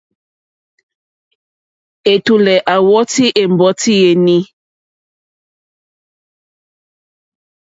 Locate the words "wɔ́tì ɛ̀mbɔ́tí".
2.87-3.93